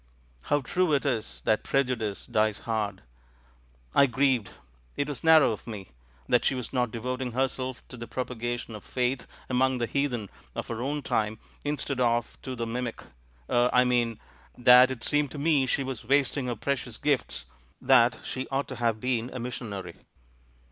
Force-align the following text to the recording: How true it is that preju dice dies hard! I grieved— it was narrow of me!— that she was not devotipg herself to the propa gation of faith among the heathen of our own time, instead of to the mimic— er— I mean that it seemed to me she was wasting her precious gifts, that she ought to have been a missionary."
How 0.45 0.61
true 0.61 0.93
it 0.93 1.05
is 1.05 1.43
that 1.45 1.63
preju 1.63 1.95
dice 1.95 2.25
dies 2.25 2.61
hard! 2.61 3.03
I 3.93 4.07
grieved— 4.07 4.49
it 4.97 5.07
was 5.07 5.23
narrow 5.23 5.51
of 5.51 5.67
me!— 5.67 5.89
that 6.27 6.43
she 6.43 6.55
was 6.55 6.73
not 6.73 6.89
devotipg 6.89 7.33
herself 7.33 7.87
to 7.89 7.97
the 7.97 8.07
propa 8.07 8.35
gation 8.35 8.75
of 8.75 8.83
faith 8.83 9.27
among 9.47 9.77
the 9.77 9.85
heathen 9.85 10.31
of 10.55 10.71
our 10.71 10.81
own 10.81 11.03
time, 11.03 11.37
instead 11.63 11.99
of 12.01 12.41
to 12.41 12.55
the 12.55 12.65
mimic— 12.65 13.03
er— 13.51 13.69
I 13.73 13.83
mean 13.83 14.19
that 14.57 14.89
it 14.89 15.03
seemed 15.03 15.29
to 15.33 15.37
me 15.37 15.67
she 15.67 15.83
was 15.83 16.03
wasting 16.03 16.47
her 16.47 16.55
precious 16.55 16.97
gifts, 16.97 17.45
that 17.79 18.17
she 18.23 18.47
ought 18.47 18.67
to 18.69 18.77
have 18.77 18.99
been 18.99 19.29
a 19.31 19.37
missionary." 19.37 19.93